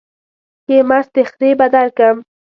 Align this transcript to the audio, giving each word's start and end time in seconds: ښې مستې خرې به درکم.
ښې 0.65 0.77
مستې 0.89 1.21
خرې 1.29 1.49
به 1.59 1.67
درکم. 1.73 2.17